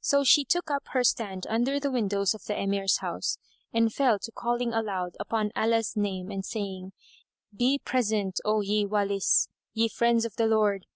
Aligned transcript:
So 0.00 0.24
she 0.24 0.46
took 0.46 0.70
up 0.70 0.84
her 0.92 1.04
stand 1.04 1.46
under 1.46 1.78
the 1.78 1.90
windows 1.90 2.32
of 2.32 2.42
the 2.46 2.58
Emir's 2.58 3.00
house, 3.00 3.36
and 3.70 3.92
fell 3.92 4.18
to 4.20 4.32
calling 4.32 4.72
aloud 4.72 5.14
upon 5.20 5.52
Allah's 5.54 5.94
name 5.94 6.30
and 6.30 6.42
saying, 6.42 6.92
"Be 7.54 7.78
present, 7.78 8.40
O 8.46 8.62
ye 8.62 8.86
Walis, 8.86 9.48
ye 9.74 9.88
friends 9.88 10.24
of 10.24 10.36
the 10.36 10.46
Lord!" 10.46 10.86